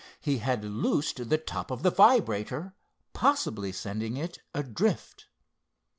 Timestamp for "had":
0.39-0.65